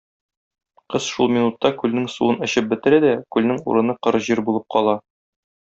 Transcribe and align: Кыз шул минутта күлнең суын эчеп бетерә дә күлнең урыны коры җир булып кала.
Кыз 0.93 1.09
шул 1.15 1.29
минутта 1.35 1.71
күлнең 1.83 2.09
суын 2.15 2.41
эчеп 2.49 2.73
бетерә 2.73 3.01
дә 3.07 3.15
күлнең 3.37 3.63
урыны 3.75 3.99
коры 4.07 4.27
җир 4.31 4.47
булып 4.49 4.71
кала. 4.79 5.01